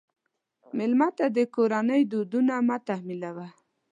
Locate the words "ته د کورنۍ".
1.17-2.01